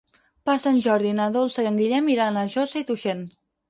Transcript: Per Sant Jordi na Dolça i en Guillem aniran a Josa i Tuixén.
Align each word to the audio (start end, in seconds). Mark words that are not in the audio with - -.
Per 0.49 0.55
Sant 0.63 0.79
Jordi 0.85 1.13
na 1.21 1.29
Dolça 1.37 1.69
i 1.69 1.71
en 1.75 1.79
Guillem 1.85 2.11
aniran 2.11 2.45
a 2.45 2.49
Josa 2.59 2.85
i 2.87 2.93
Tuixén. 2.93 3.27